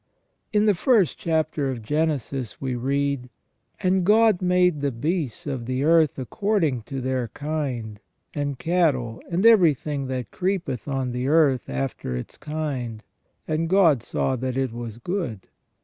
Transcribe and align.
In 0.51 0.65
the 0.65 0.73
first 0.73 1.19
chapter 1.19 1.69
of 1.69 1.83
Genesis 1.83 2.59
we 2.59 2.73
read:" 2.73 3.29
And 3.83 4.03
God 4.03 4.41
made 4.41 4.81
the 4.81 4.89
beasts 4.91 5.45
of 5.45 5.67
the 5.67 5.83
earth 5.83 6.17
according 6.17 6.81
to 6.89 7.01
their 7.01 7.27
kind, 7.35 7.99
and 8.33 8.57
cattle 8.57 9.21
and 9.29 9.45
every 9.45 9.75
thing 9.75 10.07
that 10.07 10.31
creepeth 10.31 10.87
on 10.87 11.11
the 11.11 11.27
earth, 11.27 11.69
after 11.69 12.15
its 12.15 12.35
kind. 12.39 13.03
And 13.47 13.69
God 13.69 14.01
saw 14.01 14.35
that 14.37 14.57
it 14.57 14.73
was 14.73 14.97
good. 14.97 15.41